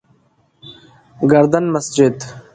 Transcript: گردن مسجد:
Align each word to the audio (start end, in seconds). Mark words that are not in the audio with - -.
گردن 1.29 1.63
مسجد: 1.73 2.17